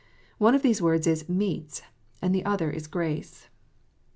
[0.39, 1.83] One of these words is" meats,"
[2.23, 3.49] and the other is "grace."